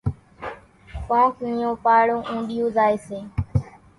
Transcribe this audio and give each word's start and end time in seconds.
ڪونڪ 1.07 1.33
نِيون 1.49 1.73
پاڙون 1.85 2.19
اونڏِيون 2.29 2.69
زائيَ 2.75 2.95
سي۔ 3.07 3.19